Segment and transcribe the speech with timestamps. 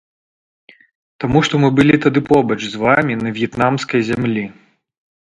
[1.23, 4.45] Таму што мы былі тады побач з вамі на в'етнамскай зямлі.